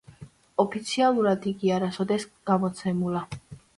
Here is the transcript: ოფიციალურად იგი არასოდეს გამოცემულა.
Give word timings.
ოფიციალურად 0.63 1.45
იგი 1.51 1.73
არასოდეს 1.75 2.25
გამოცემულა. 2.53 3.23